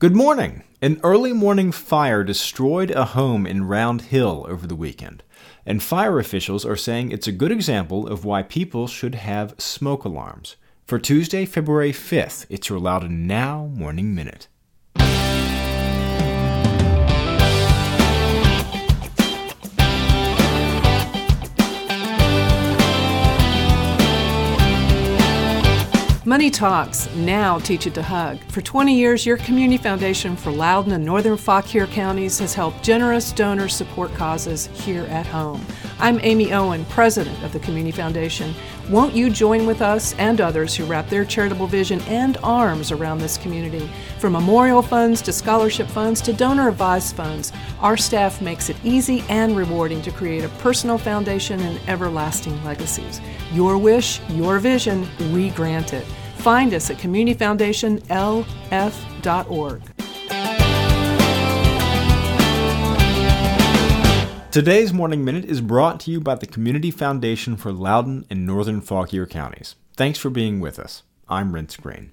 Good 0.00 0.14
morning. 0.14 0.62
An 0.80 1.00
early 1.02 1.32
morning 1.32 1.72
fire 1.72 2.22
destroyed 2.22 2.92
a 2.92 3.04
home 3.04 3.48
in 3.48 3.66
Round 3.66 4.02
Hill 4.02 4.46
over 4.48 4.64
the 4.64 4.76
weekend, 4.76 5.24
and 5.66 5.82
fire 5.82 6.20
officials 6.20 6.64
are 6.64 6.76
saying 6.76 7.10
it's 7.10 7.26
a 7.26 7.32
good 7.32 7.50
example 7.50 8.06
of 8.06 8.24
why 8.24 8.44
people 8.44 8.86
should 8.86 9.16
have 9.16 9.56
smoke 9.58 10.04
alarms. 10.04 10.54
For 10.86 11.00
Tuesday, 11.00 11.44
February 11.44 11.90
5th, 11.90 12.46
it's 12.48 12.68
your 12.68 12.78
Loudoun 12.78 13.26
Now 13.26 13.72
Morning 13.74 14.14
Minute. 14.14 14.46
Money 26.28 26.50
Talks 26.50 27.08
now 27.14 27.58
teach 27.58 27.86
it 27.86 27.94
to 27.94 28.02
hug. 28.02 28.38
For 28.48 28.60
20 28.60 28.94
years, 28.94 29.24
your 29.24 29.38
Community 29.38 29.82
Foundation 29.82 30.36
for 30.36 30.50
Loudoun 30.50 30.92
and 30.92 31.02
Northern 31.02 31.38
Fauquier 31.38 31.86
counties 31.86 32.38
has 32.38 32.52
helped 32.52 32.82
generous 32.82 33.32
donors 33.32 33.74
support 33.74 34.12
causes 34.12 34.66
here 34.74 35.04
at 35.04 35.26
home. 35.26 35.64
I'm 35.98 36.20
Amy 36.22 36.52
Owen, 36.52 36.84
president 36.84 37.42
of 37.42 37.54
the 37.54 37.58
Community 37.60 37.96
Foundation. 37.96 38.54
Won't 38.90 39.14
you 39.14 39.30
join 39.30 39.66
with 39.66 39.80
us 39.80 40.14
and 40.16 40.38
others 40.42 40.76
who 40.76 40.84
wrap 40.84 41.08
their 41.08 41.24
charitable 41.24 41.66
vision 41.66 42.02
and 42.02 42.36
arms 42.42 42.92
around 42.92 43.18
this 43.18 43.38
community? 43.38 43.90
From 44.18 44.34
memorial 44.34 44.82
funds 44.82 45.22
to 45.22 45.32
scholarship 45.32 45.88
funds 45.88 46.20
to 46.20 46.34
donor 46.34 46.68
advised 46.68 47.16
funds, 47.16 47.54
our 47.80 47.96
staff 47.96 48.42
makes 48.42 48.68
it 48.68 48.76
easy 48.84 49.24
and 49.30 49.56
rewarding 49.56 50.02
to 50.02 50.10
create 50.10 50.44
a 50.44 50.50
personal 50.60 50.98
foundation 50.98 51.58
and 51.60 51.80
everlasting 51.88 52.62
legacies. 52.64 53.22
Your 53.52 53.78
wish, 53.78 54.20
your 54.28 54.58
vision, 54.58 55.08
we 55.32 55.48
grant 55.50 55.94
it. 55.94 56.06
Find 56.48 56.72
us 56.72 56.88
at 56.88 56.96
communityfoundationlf.org. 56.96 59.82
Today's 64.50 64.94
Morning 64.94 65.26
Minute 65.26 65.44
is 65.44 65.60
brought 65.60 66.00
to 66.00 66.10
you 66.10 66.22
by 66.22 66.36
the 66.36 66.46
Community 66.46 66.90
Foundation 66.90 67.58
for 67.58 67.70
Loudoun 67.70 68.24
and 68.30 68.46
Northern 68.46 68.80
Fauquier 68.80 69.26
counties. 69.26 69.74
Thanks 69.94 70.18
for 70.18 70.30
being 70.30 70.58
with 70.58 70.78
us. 70.78 71.02
I'm 71.28 71.52
Renss 71.52 71.78
Greene. 71.78 72.12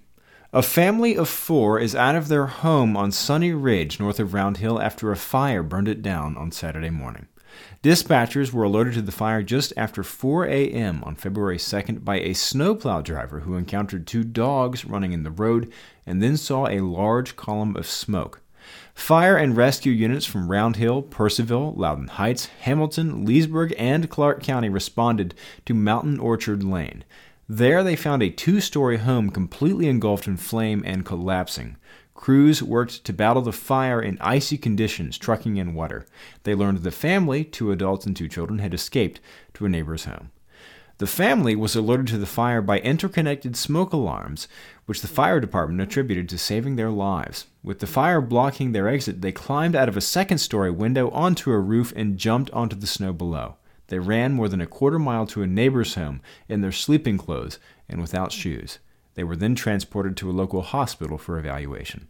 A 0.52 0.62
family 0.62 1.16
of 1.16 1.30
four 1.30 1.80
is 1.80 1.96
out 1.96 2.16
of 2.16 2.28
their 2.28 2.48
home 2.48 2.98
on 2.98 3.14
Sunny 3.14 3.54
Ridge 3.54 4.02
north 4.02 4.20
of 4.20 4.34
Round 4.34 4.58
Hill 4.58 4.82
after 4.82 5.14
a 5.14 5.16
fire 5.16 5.64
burned 5.64 5.88
it 5.88 6.02
down 6.02 6.36
on 6.36 6.52
Saturday 6.52 6.90
morning. 6.90 7.30
Dispatchers 7.84 8.52
were 8.52 8.64
alerted 8.64 8.96
to 8.96 9.02
the 9.02 9.12
fire 9.12 9.44
just 9.44 9.74
after 9.78 10.04
4 10.04 10.46
a.m. 10.46 11.04
on 11.04 11.16
February 11.16 11.58
2nd 11.58 12.04
by 12.04 12.20
a 12.20 12.34
snowplow 12.34 13.02
driver 13.02 13.42
who 13.42 13.56
encountered 13.56 14.08
two 14.08 14.24
dogs 14.24 14.86
running 14.86 15.12
in 15.12 15.24
the 15.24 15.32
road 15.32 15.72
and 16.06 16.22
then 16.22 16.38
saw 16.38 16.68
a 16.68 16.80
large 16.80 17.36
column 17.36 17.76
of 17.76 17.88
smoke. 17.88 18.42
Fire 18.94 19.38
and 19.38 19.56
rescue 19.56 19.92
units 19.92 20.26
from 20.26 20.50
Round 20.50 20.78
Hill, 20.78 21.04
Purcellville, 21.04 21.78
Loudoun 21.78 22.08
Heights, 22.08 22.48
Hamilton, 22.62 23.26
Leesburg, 23.26 23.76
and 23.78 24.10
Clarke 24.10 24.42
County 24.42 24.70
responded 24.70 25.36
to 25.66 25.74
Mountain 25.74 26.20
Orchard 26.20 26.64
Lane. 26.64 27.04
There 27.48 27.84
they 27.84 27.96
found 27.96 28.24
a 28.24 28.32
two 28.32 28.60
story 28.60 28.98
home 28.98 29.30
completely 29.30 29.88
engulfed 29.88 30.26
in 30.26 30.38
flame 30.38 30.82
and 30.86 31.06
collapsing. 31.06 31.78
Crews 32.26 32.64
worked 32.64 33.04
to 33.04 33.14
battle 33.14 33.44
the 33.44 33.52
fire 33.52 34.02
in 34.02 34.18
icy 34.20 34.58
conditions, 34.58 35.16
trucking 35.16 35.58
in 35.58 35.76
water. 35.76 36.08
They 36.42 36.56
learned 36.56 36.80
the 36.80 36.90
family, 36.90 37.44
two 37.44 37.72
adults 37.72 38.08
and 38.08 38.16
two 38.16 38.28
children, 38.28 38.58
had 38.58 38.74
escaped 38.74 39.20
to 39.54 39.66
a 39.68 39.70
neighbor's 39.70 40.06
home. 40.06 40.32
The 40.98 41.06
family 41.06 41.56
was 41.56 41.76
alerted 41.76 42.08
to 42.08 42.18
the 42.18 42.26
fire 42.26 42.64
by 42.64 42.80
interconnected 42.80 43.56
smoke 43.56 43.94
alarms, 43.94 44.48
which 44.88 45.02
the 45.02 45.08
fire 45.08 45.40
department 45.40 45.82
attributed 45.82 46.28
to 46.30 46.40
saving 46.40 46.78
their 46.78 46.90
lives. 46.90 47.46
With 47.62 47.78
the 47.78 47.86
fire 47.86 48.22
blocking 48.22 48.72
their 48.72 48.90
exit, 48.90 49.22
they 49.22 49.32
climbed 49.32 49.76
out 49.76 49.88
of 49.88 49.96
a 49.96 50.02
second 50.02 50.40
story 50.40 50.72
window 50.72 51.12
onto 51.12 51.52
a 51.52 51.60
roof 51.60 51.94
and 51.96 52.18
jumped 52.18 52.50
onto 52.50 52.76
the 52.76 52.88
snow 52.88 53.14
below. 53.14 53.58
They 53.90 54.00
ran 54.00 54.34
more 54.34 54.50
than 54.50 54.62
a 54.62 54.66
quarter 54.66 54.98
mile 54.98 55.28
to 55.28 55.44
a 55.44 55.48
neighbor's 55.48 55.94
home 55.94 56.22
in 56.50 56.62
their 56.62 56.72
sleeping 56.72 57.20
clothes 57.20 57.60
and 57.88 58.02
without 58.02 58.32
shoes. 58.32 58.80
They 59.14 59.24
were 59.24 59.36
then 59.36 59.54
transported 59.54 60.18
to 60.18 60.30
a 60.32 60.34
local 60.34 60.64
hospital 60.64 61.20
for 61.20 61.38
evaluation. 61.38 62.08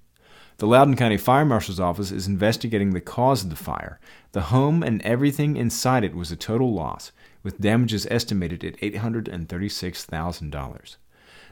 The 0.57 0.67
Loudoun 0.67 0.95
County 0.95 1.17
Fire 1.17 1.43
Marshal's 1.43 1.81
Office 1.81 2.11
is 2.11 2.27
investigating 2.27 2.93
the 2.93 3.01
cause 3.01 3.43
of 3.43 3.49
the 3.49 3.57
fire. 3.57 3.99
The 4.31 4.43
home 4.43 4.83
and 4.83 5.01
everything 5.01 5.57
inside 5.57 6.05
it 6.05 6.15
was 6.15 6.31
a 6.31 6.37
total 6.37 6.73
loss, 6.73 7.11
with 7.43 7.59
damages 7.59 8.07
estimated 8.09 8.63
at 8.63 8.77
$836,000. 8.77 10.95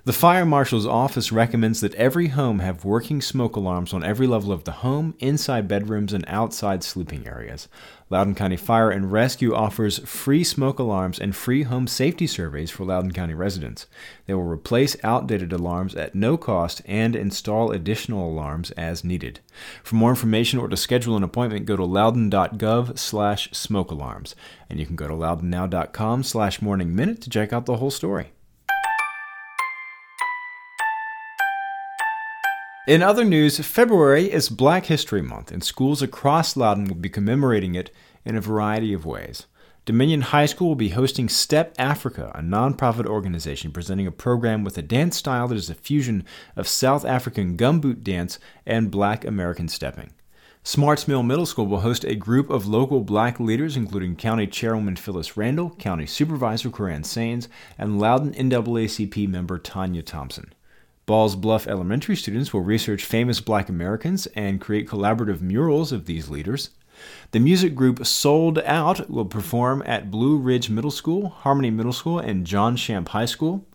The 0.05 0.11
fire 0.11 0.45
marshal's 0.45 0.85
office 0.85 1.31
recommends 1.31 1.79
that 1.79 1.95
every 1.95 2.27
home 2.27 2.59
have 2.59 2.83
working 2.83 3.21
smoke 3.21 3.55
alarms 3.55 3.93
on 3.93 4.03
every 4.03 4.27
level 4.27 4.51
of 4.51 4.65
the 4.65 4.73
home, 4.73 5.15
inside 5.19 5.65
bedrooms, 5.69 6.11
and 6.11 6.25
outside 6.27 6.83
sleeping 6.83 7.25
areas. 7.25 7.69
Loudoun 8.09 8.35
County 8.35 8.57
Fire 8.57 8.91
and 8.91 9.13
Rescue 9.13 9.55
offers 9.55 9.99
free 9.99 10.43
smoke 10.43 10.77
alarms 10.77 11.19
and 11.19 11.33
free 11.33 11.63
home 11.63 11.87
safety 11.87 12.27
surveys 12.27 12.69
for 12.69 12.83
Loudoun 12.83 13.13
County 13.13 13.33
residents. 13.33 13.87
They 14.25 14.33
will 14.33 14.43
replace 14.43 14.97
outdated 15.05 15.53
alarms 15.53 15.95
at 15.95 16.15
no 16.15 16.35
cost 16.35 16.81
and 16.85 17.15
install 17.15 17.71
additional 17.71 18.29
alarms 18.29 18.71
as 18.71 19.05
needed. 19.05 19.39
For 19.85 19.95
more 19.95 20.09
information 20.09 20.59
or 20.59 20.67
to 20.67 20.75
schedule 20.75 21.15
an 21.15 21.23
appointment, 21.23 21.65
go 21.65 21.77
to 21.77 21.85
loudoun.gov 21.85 22.99
slash 22.99 23.51
smoke 23.53 23.89
alarms. 23.89 24.35
And 24.69 24.81
you 24.81 24.85
can 24.85 24.97
go 24.97 25.07
to 25.07 25.13
loudounnow.com 25.13 26.23
slash 26.23 26.61
morning 26.61 26.93
minute 26.93 27.21
to 27.21 27.29
check 27.29 27.53
out 27.53 27.65
the 27.65 27.77
whole 27.77 27.89
story. 27.89 28.33
In 32.85 33.01
other 33.01 33.23
news, 33.23 33.59
February 33.59 34.29
is 34.29 34.49
Black 34.49 34.87
History 34.87 35.21
Month, 35.21 35.53
and 35.53 35.63
schools 35.63 36.01
across 36.01 36.57
Loudoun 36.57 36.83
will 36.83 36.95
be 36.95 37.07
commemorating 37.07 37.75
it 37.75 37.91
in 38.25 38.35
a 38.35 38.41
variety 38.41 38.91
of 38.91 39.05
ways. 39.05 39.45
Dominion 39.85 40.19
High 40.19 40.47
School 40.47 40.67
will 40.67 40.75
be 40.75 40.89
hosting 40.89 41.29
Step 41.29 41.77
Afrika, 41.77 42.37
a 42.37 42.41
nonprofit 42.41 43.05
organization 43.05 43.71
presenting 43.71 44.05
a 44.05 44.11
program 44.11 44.65
with 44.65 44.77
a 44.77 44.81
dance 44.81 45.15
style 45.15 45.47
that 45.47 45.55
is 45.55 45.69
a 45.69 45.75
fusion 45.75 46.25
of 46.57 46.67
South 46.67 47.05
African 47.05 47.55
gumboot 47.55 48.03
dance 48.03 48.37
and 48.65 48.91
black 48.91 49.23
American 49.23 49.69
stepping. 49.69 50.11
Smart's 50.61 51.07
Mill 51.07 51.23
Middle 51.23 51.45
School 51.45 51.67
will 51.67 51.79
host 51.79 52.03
a 52.03 52.15
group 52.15 52.49
of 52.49 52.67
local 52.67 52.99
black 52.99 53.39
leaders, 53.39 53.77
including 53.77 54.17
County 54.17 54.45
Chairwoman 54.45 54.97
Phyllis 54.97 55.37
Randall, 55.37 55.69
County 55.75 56.05
Supervisor 56.05 56.69
Koran 56.69 57.03
Saines, 57.03 57.47
and 57.77 57.97
Loudoun 57.97 58.33
NAACP 58.33 59.29
member 59.29 59.57
Tanya 59.57 60.01
Thompson. 60.01 60.53
Ball's 61.05 61.35
Bluff 61.35 61.67
Elementary 61.67 62.15
students 62.15 62.53
will 62.53 62.61
research 62.61 63.03
famous 63.03 63.41
black 63.41 63.67
Americans 63.67 64.25
and 64.27 64.61
create 64.61 64.87
collaborative 64.87 65.41
murals 65.41 65.91
of 65.91 66.05
these 66.05 66.29
leaders. 66.29 66.69
The 67.31 67.41
music 67.41 67.75
group 67.75 68.05
Sold 68.05 68.59
Out 68.59 69.09
will 69.09 69.25
perform 69.25 69.83
at 69.85 70.09
Blue 70.09 70.37
Ridge 70.37 70.69
Middle 70.69 70.91
School, 70.91 71.27
Harmony 71.27 71.71
Middle 71.71 71.91
School, 71.91 72.19
and 72.19 72.47
John 72.47 72.77
Champe 72.77 73.09
High 73.09 73.25
School. 73.25 73.65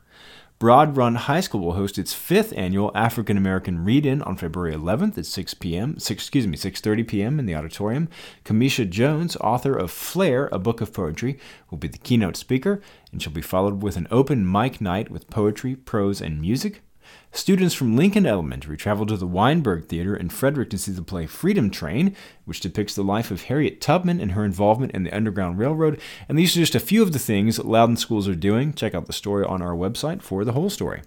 Broad 0.59 0.97
Run 0.97 1.17
High 1.17 1.41
School 1.41 1.61
will 1.61 1.75
host 1.75 1.99
its 1.99 2.15
fifth 2.15 2.55
annual 2.57 2.91
African 2.95 3.37
American 3.37 3.85
Read-In 3.85 4.23
on 4.23 4.37
February 4.37 4.75
11th 4.75 5.19
at 5.19 5.27
6 5.27 5.55
p.m. 5.55 5.99
6, 5.99 6.11
excuse 6.11 6.47
me 6.47 6.57
6:30 6.57 7.07
p.m. 7.07 7.39
in 7.39 7.45
the 7.45 7.55
auditorium. 7.55 8.09
Camisha 8.45 8.89
Jones, 8.89 9.37
author 9.37 9.77
of 9.77 9.91
Flare, 9.91 10.49
a 10.51 10.59
book 10.59 10.81
of 10.81 10.95
poetry, 10.95 11.39
will 11.71 11.79
be 11.79 11.89
the 11.89 11.99
keynote 11.99 12.39
speaker, 12.39 12.81
and 13.13 13.23
she'll 13.23 13.33
be 13.33 13.43
followed 13.43 13.83
with 13.83 13.99
an 13.99 14.09
open 14.11 14.51
mic 14.51 14.81
night 14.81 15.11
with 15.11 15.29
poetry, 15.29 15.77
prose, 15.77 16.23
and 16.23 16.41
music. 16.41 16.81
Students 17.31 17.75
from 17.75 17.97
Lincoln 17.97 18.27
Elementary 18.27 18.77
traveled 18.77 19.09
to 19.09 19.17
the 19.17 19.27
Weinberg 19.27 19.85
Theater 19.87 20.17
in 20.17 20.29
Frederick 20.29 20.71
to 20.71 20.79
see 20.79 20.93
the 20.93 21.03
play 21.03 21.27
Freedom 21.27 21.71
Train, 21.71 22.17
which 22.47 22.61
depicts 22.61 22.95
the 22.95 23.03
life 23.03 23.31
of 23.31 23.43
Harriet 23.43 23.81
Tubman 23.81 24.21
and 24.21 24.33
her 24.33 24.45
involvement 24.45 24.93
in 24.93 25.05
the 25.05 25.15
Underground 25.15 25.59
Railroad. 25.59 26.01
And 26.29 26.39
these 26.39 26.57
are 26.57 26.61
just 26.61 26.75
a 26.75 26.81
few 26.81 27.03
of 27.03 27.13
the 27.13 27.19
things 27.19 27.59
Loudoun 27.59 27.97
schools 27.97 28.27
are 28.27 28.35
doing. 28.35 28.73
Check 28.73 28.95
out 28.95 29.07
the 29.07 29.13
story 29.13 29.45
on 29.45 29.63
our 29.63 29.75
website 29.75 30.23
for 30.23 30.45
the 30.45 30.53
whole 30.53 30.71
story. 30.71 31.03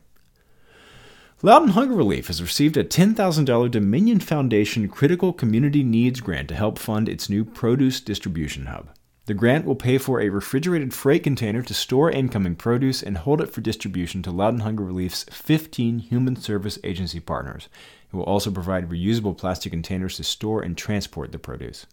Loudoun 1.44 1.70
Hunger 1.70 1.96
Relief 1.96 2.28
has 2.28 2.40
received 2.40 2.78
a 2.78 2.84
$10,000 2.84 3.72
Dominion 3.72 4.20
Foundation 4.20 4.88
Critical 4.88 5.34
Community 5.34 5.84
Needs 5.84 6.22
Grant 6.22 6.50
to 6.50 6.56
help 6.56 6.78
fund 6.78 7.10
its 7.10 7.32
new 7.32 7.44
produce 7.44 8.00
distribution 8.00 8.68
hub. 8.68 8.90
The 9.28 9.36
grant 9.36 9.66
will 9.66 9.76
pay 9.76 10.00
for 10.00 10.20
a 10.20 10.30
refrigerated 10.30 10.96
freight 10.96 11.24
container 11.24 11.62
to 11.62 11.74
store 11.76 12.10
incoming 12.10 12.56
produce 12.56 13.04
and 13.04 13.20
hold 13.20 13.40
it 13.40 13.54
for 13.54 13.62
distribution 13.62 14.24
to 14.24 14.32
Loudoun 14.32 14.62
Hunger 14.62 14.84
Relief's 14.84 15.26
15 15.26 16.00
Human 16.00 16.36
Service 16.36 16.80
Agency 16.84 17.20
partners. 17.20 17.70
It 18.12 18.16
will 18.16 18.24
also 18.24 18.50
provide 18.50 18.90
reusable 18.90 19.38
plastic 19.38 19.72
containers 19.72 20.18
to 20.18 20.24
store 20.24 20.64
and 20.64 20.76
transport 20.76 21.32
the 21.32 21.38
produce. 21.38 21.86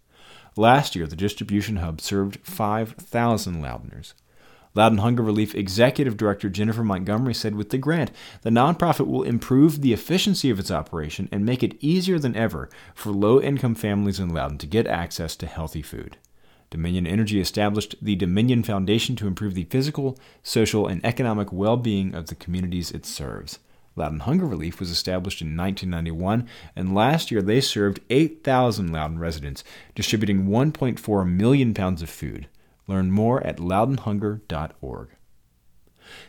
Last 0.57 0.97
year, 0.97 1.07
the 1.07 1.17
distribution 1.17 1.77
hub 1.77 2.01
served 2.01 2.41
5,000 2.45 3.63
Loudouners. 3.63 4.15
Loudoun 4.75 4.99
Hunger 4.99 5.23
Relief 5.23 5.55
Executive 5.55 6.17
Director 6.17 6.49
Jennifer 6.49 6.83
Montgomery 6.83 7.35
said 7.35 7.55
with 7.55 7.69
the 7.69 7.79
grant, 7.79 8.11
the 8.41 8.51
nonprofit 8.51 9.07
will 9.07 9.23
improve 9.23 9.83
the 9.83 9.93
efficiency 9.93 10.49
of 10.49 10.59
its 10.59 10.71
operation 10.71 11.29
and 11.31 11.45
make 11.45 11.63
it 11.63 11.77
easier 11.81 12.19
than 12.19 12.35
ever 12.37 12.71
for 12.95 13.11
low 13.13 13.39
income 13.39 13.75
families 13.75 14.19
in 14.19 14.31
Loudoun 14.31 14.57
to 14.59 14.67
get 14.67 14.87
access 14.87 15.37
to 15.37 15.47
healthy 15.47 15.83
food. 15.83 16.17
Dominion 16.70 17.06
Energy 17.06 17.41
established 17.41 17.97
the 18.03 18.17
Dominion 18.17 18.62
Foundation 18.62 19.17
to 19.17 19.26
improve 19.26 19.55
the 19.55 19.65
physical, 19.65 20.19
social, 20.43 20.87
and 20.87 21.05
economic 21.05 21.53
well 21.53 21.76
being 21.76 22.15
of 22.15 22.26
the 22.26 22.35
communities 22.35 22.91
it 22.91 23.06
serves. 23.06 23.59
Loudoun 23.97 24.20
Hunger 24.20 24.47
Relief 24.47 24.79
was 24.79 24.91
established 24.91 25.43
in 25.43 25.56
1991, 25.56 26.47
and 26.76 26.94
last 26.94 27.31
year 27.31 27.43
they 27.43 27.61
served 27.61 28.00
8,000 28.11 28.93
Loudoun 28.93 29.19
residents, 29.19 29.65
distributing 29.94 30.47
1.4 30.47 31.29
million 31.29 31.75
pounds 31.75 32.00
of 32.03 32.09
food. 32.09 32.49
Learn 32.87 33.11
more 33.11 33.43
at 33.44 33.56
loudounhunger.org. 33.59 35.09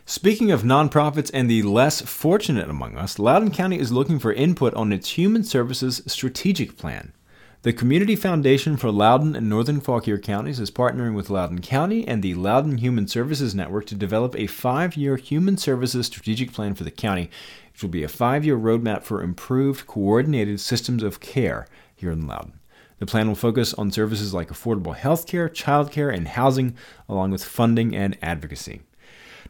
Speaking 0.04 0.50
of 0.50 0.62
nonprofits 0.62 1.30
and 1.32 1.50
the 1.50 1.62
less 1.62 2.02
fortunate 2.02 2.68
among 2.68 2.98
us, 2.98 3.18
Loudoun 3.18 3.50
County 3.50 3.78
is 3.78 3.92
looking 3.92 4.18
for 4.18 4.32
input 4.32 4.74
on 4.74 4.92
its 4.92 5.10
Human 5.10 5.42
Services 5.44 6.02
Strategic 6.06 6.76
Plan. 6.76 7.12
The 7.62 7.74
Community 7.74 8.16
Foundation 8.16 8.78
for 8.78 8.90
Loudoun 8.90 9.36
and 9.36 9.46
Northern 9.46 9.82
Fauquier 9.82 10.16
counties 10.16 10.58
is 10.58 10.70
partnering 10.70 11.14
with 11.14 11.28
Loudoun 11.28 11.60
County 11.60 12.08
and 12.08 12.22
the 12.22 12.32
Loudoun 12.32 12.78
Human 12.78 13.06
Services 13.06 13.54
Network 13.54 13.84
to 13.88 13.94
develop 13.94 14.34
a 14.34 14.46
five 14.46 14.96
year 14.96 15.16
human 15.16 15.58
services 15.58 16.06
strategic 16.06 16.54
plan 16.54 16.74
for 16.74 16.84
the 16.84 16.90
county, 16.90 17.28
which 17.74 17.82
will 17.82 17.90
be 17.90 18.02
a 18.02 18.08
five 18.08 18.46
year 18.46 18.56
roadmap 18.56 19.02
for 19.02 19.22
improved, 19.22 19.86
coordinated 19.86 20.58
systems 20.58 21.02
of 21.02 21.20
care 21.20 21.66
here 21.94 22.10
in 22.10 22.26
Loudoun. 22.26 22.60
The 22.98 23.04
plan 23.04 23.28
will 23.28 23.34
focus 23.34 23.74
on 23.74 23.92
services 23.92 24.32
like 24.32 24.48
affordable 24.48 24.96
health 24.96 25.26
care, 25.26 25.50
childcare, 25.50 26.14
and 26.14 26.28
housing, 26.28 26.74
along 27.10 27.30
with 27.30 27.44
funding 27.44 27.94
and 27.94 28.16
advocacy. 28.22 28.80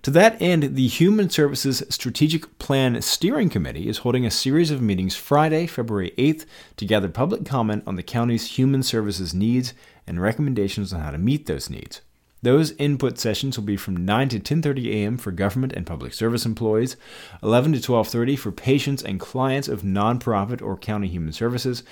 To 0.05 0.11
that 0.13 0.41
end, 0.41 0.77
the 0.77 0.87
Human 0.87 1.29
Services 1.29 1.83
Strategic 1.91 2.59
Plan 2.59 3.03
Steering 3.03 3.51
Committee 3.51 3.87
is 3.87 3.99
holding 3.99 4.25
a 4.25 4.31
series 4.31 4.71
of 4.71 4.81
meetings 4.81 5.15
Friday, 5.15 5.67
February 5.67 6.15
8th 6.17 6.47
to 6.79 6.87
gather 6.87 7.11
public 7.11 7.45
comment 7.45 7.83
on 7.87 7.97
the 7.97 8.03
county's 8.03 8.53
human 8.53 8.83
services 8.83 9.35
needs 9.35 9.75
and 10.07 10.19
recommendations 10.19 10.95
on 10.95 11.03
how 11.03 11.11
to 11.11 11.19
meet 11.19 11.45
those 11.45 11.69
needs. 11.69 12.01
Those 12.41 12.71
input 12.79 13.19
sessions 13.19 13.59
will 13.59 13.67
be 13.67 13.77
from 13.77 14.07
9 14.07 14.31
to 14.31 14.41
10:30 14.41 14.87
a.m. 14.87 15.19
for 15.19 15.33
government 15.33 15.75
and 15.75 15.85
public 15.85 16.15
service 16.15 16.47
employees, 16.47 16.97
11 17.43 17.75
to 17.75 17.79
12:30 17.79 18.39
for 18.39 18.53
patients 18.53 19.03
and 19.03 19.21
clients 19.21 19.69
of 19.69 19.83
nonprofit 19.83 20.63
or 20.63 20.79
county 20.79 21.09
human 21.09 21.35
services, 21.35 21.83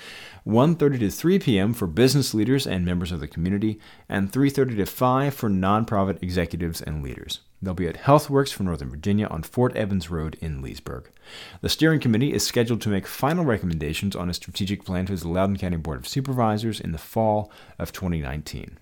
1:30 0.47 0.99
to 1.01 1.11
3 1.11 1.37
p.m. 1.37 1.73
for 1.75 1.85
business 1.85 2.33
leaders 2.33 2.65
and 2.65 2.83
members 2.83 3.11
of 3.11 3.19
the 3.19 3.27
community, 3.27 3.79
and 4.09 4.31
3:30 4.31 4.77
to 4.77 4.87
5 4.87 5.31
for 5.35 5.47
nonprofit 5.47 6.17
executives 6.23 6.81
and 6.81 7.03
leaders. 7.03 7.41
They'll 7.61 7.73
be 7.73 7.87
at 7.87 8.03
HealthWorks 8.03 8.53
for 8.53 8.63
Northern 8.63 8.89
Virginia 8.89 9.27
on 9.27 9.43
Fort 9.43 9.75
Evans 9.75 10.09
Road 10.09 10.37
in 10.39 10.61
Leesburg. 10.61 11.09
The 11.61 11.69
steering 11.69 11.99
committee 11.99 12.33
is 12.33 12.45
scheduled 12.45 12.81
to 12.81 12.89
make 12.89 13.05
final 13.05 13.43
recommendations 13.43 14.15
on 14.15 14.29
a 14.29 14.33
strategic 14.33 14.85
plan 14.85 15.05
to 15.07 15.15
the 15.15 15.27
Loudoun 15.27 15.57
County 15.57 15.77
Board 15.77 15.99
of 15.99 16.07
Supervisors 16.07 16.79
in 16.79 16.93
the 16.93 16.97
fall 16.97 17.51
of 17.77 17.91
2019. 17.91 18.77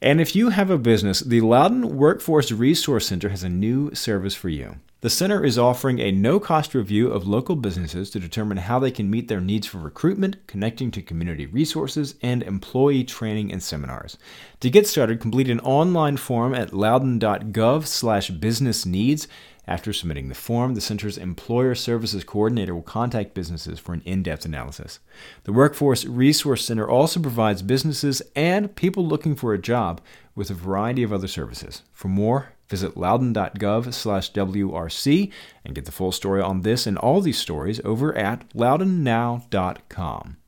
And 0.00 0.20
if 0.20 0.34
you 0.34 0.50
have 0.50 0.70
a 0.70 0.78
business, 0.78 1.20
the 1.20 1.40
Loudoun 1.40 1.96
Workforce 1.96 2.52
Resource 2.52 3.06
Center 3.06 3.28
has 3.28 3.42
a 3.42 3.48
new 3.48 3.94
service 3.94 4.34
for 4.34 4.48
you. 4.48 4.76
The 5.02 5.10
center 5.10 5.44
is 5.44 5.58
offering 5.58 5.98
a 5.98 6.12
no 6.12 6.38
cost 6.38 6.76
review 6.76 7.10
of 7.10 7.26
local 7.26 7.56
businesses 7.56 8.08
to 8.10 8.20
determine 8.20 8.58
how 8.58 8.78
they 8.78 8.92
can 8.92 9.10
meet 9.10 9.26
their 9.26 9.40
needs 9.40 9.66
for 9.66 9.78
recruitment, 9.78 10.36
connecting 10.46 10.92
to 10.92 11.02
community 11.02 11.44
resources, 11.44 12.14
and 12.22 12.40
employee 12.40 13.02
training 13.02 13.50
and 13.50 13.60
seminars. 13.60 14.16
To 14.60 14.70
get 14.70 14.86
started, 14.86 15.18
complete 15.18 15.50
an 15.50 15.58
online 15.58 16.18
form 16.18 16.54
at 16.54 16.72
loudoun.gov 16.72 17.88
slash 17.88 18.30
business 18.30 18.86
needs 18.86 19.26
after 19.66 19.92
submitting 19.92 20.28
the 20.28 20.34
form, 20.34 20.74
the 20.74 20.80
center's 20.80 21.18
employer 21.18 21.74
services 21.74 22.24
coordinator 22.24 22.74
will 22.74 22.82
contact 22.82 23.34
businesses 23.34 23.78
for 23.78 23.92
an 23.92 24.02
in 24.04 24.22
depth 24.22 24.44
analysis. 24.44 24.98
The 25.44 25.52
Workforce 25.52 26.04
Resource 26.04 26.64
Center 26.64 26.88
also 26.88 27.20
provides 27.20 27.62
businesses 27.62 28.22
and 28.34 28.74
people 28.74 29.06
looking 29.06 29.36
for 29.36 29.52
a 29.52 29.58
job 29.58 30.00
with 30.34 30.50
a 30.50 30.54
variety 30.54 31.02
of 31.02 31.12
other 31.12 31.28
services. 31.28 31.82
For 31.92 32.08
more, 32.08 32.51
visit 32.72 32.96
loudoun.gov/wrc 32.96 35.32
and 35.64 35.74
get 35.74 35.84
the 35.84 35.92
full 35.92 36.10
story 36.10 36.42
on 36.42 36.62
this 36.62 36.84
and 36.86 36.96
all 36.98 37.20
these 37.20 37.38
stories 37.38 37.80
over 37.84 38.16
at 38.16 38.48
loudounnow.com. 38.54 40.38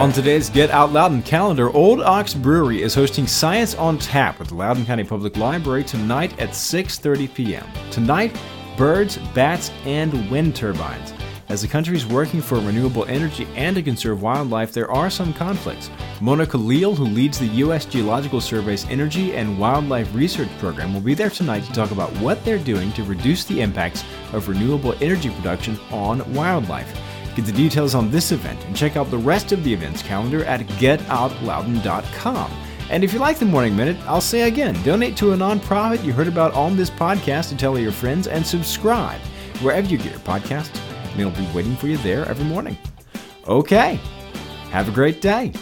On 0.00 0.10
today's 0.10 0.48
Get 0.48 0.70
Out 0.70 0.92
Loudoun 0.92 1.22
calendar, 1.22 1.70
Old 1.70 2.00
Ox 2.00 2.32
Brewery 2.32 2.82
is 2.82 2.94
hosting 2.94 3.26
Science 3.26 3.74
on 3.74 3.98
Tap 3.98 4.40
at 4.40 4.48
the 4.48 4.54
Loudoun 4.54 4.86
County 4.86 5.04
Public 5.04 5.36
Library 5.36 5.84
tonight 5.84 6.32
at 6.40 6.50
6:30 6.50 7.34
p.m. 7.34 7.66
Tonight, 7.90 8.34
birds, 8.78 9.18
bats, 9.34 9.70
and 9.84 10.30
wind 10.30 10.56
turbines. 10.56 11.12
As 11.50 11.62
the 11.62 11.68
country 11.68 11.96
is 11.96 12.06
working 12.06 12.40
for 12.40 12.60
renewable 12.60 13.04
energy 13.06 13.44
and 13.56 13.74
to 13.74 13.82
conserve 13.82 14.22
wildlife, 14.22 14.72
there 14.72 14.88
are 14.88 15.10
some 15.10 15.34
conflicts. 15.34 15.90
Mona 16.20 16.46
Khalil, 16.46 16.94
who 16.94 17.02
leads 17.02 17.40
the 17.40 17.46
U.S. 17.64 17.84
Geological 17.84 18.40
Survey's 18.40 18.86
Energy 18.86 19.34
and 19.34 19.58
Wildlife 19.58 20.14
Research 20.14 20.48
Program, 20.60 20.94
will 20.94 21.00
be 21.00 21.12
there 21.12 21.28
tonight 21.28 21.64
to 21.64 21.72
talk 21.72 21.90
about 21.90 22.12
what 22.18 22.44
they're 22.44 22.56
doing 22.56 22.92
to 22.92 23.02
reduce 23.02 23.42
the 23.46 23.60
impacts 23.60 24.04
of 24.32 24.48
renewable 24.48 24.94
energy 25.00 25.28
production 25.30 25.76
on 25.90 26.32
wildlife. 26.34 26.96
Get 27.34 27.46
the 27.46 27.52
details 27.52 27.96
on 27.96 28.12
this 28.12 28.30
event 28.30 28.64
and 28.66 28.76
check 28.76 28.96
out 28.96 29.10
the 29.10 29.18
rest 29.18 29.50
of 29.50 29.64
the 29.64 29.74
events 29.74 30.04
calendar 30.04 30.44
at 30.44 30.60
getoutloudoun.com. 30.60 32.52
And 32.90 33.02
if 33.02 33.12
you 33.12 33.18
like 33.18 33.40
the 33.40 33.44
Morning 33.46 33.74
Minute, 33.74 33.96
I'll 34.06 34.20
say 34.20 34.42
again 34.42 34.80
donate 34.84 35.16
to 35.16 35.32
a 35.32 35.36
nonprofit 35.36 36.04
you 36.04 36.12
heard 36.12 36.28
about 36.28 36.54
on 36.54 36.76
this 36.76 36.90
podcast 36.90 37.48
to 37.48 37.56
tell 37.56 37.76
your 37.76 37.90
friends 37.90 38.28
and 38.28 38.46
subscribe 38.46 39.20
wherever 39.62 39.88
you 39.88 39.98
get 39.98 40.12
your 40.12 40.20
podcasts. 40.20 40.89
And 41.12 41.20
it'll 41.20 41.32
be 41.32 41.48
waiting 41.54 41.76
for 41.76 41.86
you 41.86 41.96
there 41.98 42.24
every 42.26 42.44
morning. 42.44 42.76
Okay, 43.46 43.98
have 44.70 44.88
a 44.88 44.92
great 44.92 45.20
day. 45.20 45.52